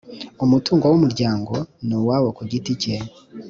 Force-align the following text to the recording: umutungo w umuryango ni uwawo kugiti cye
umutungo 0.43 0.83
w 0.91 0.93
umuryango 0.99 1.53
ni 1.87 1.95
uwawo 2.01 2.29
kugiti 2.37 2.71
cye 2.81 2.95